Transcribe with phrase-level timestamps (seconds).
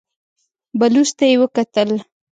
[0.79, 1.89] بلوڅ ته يې وکتل.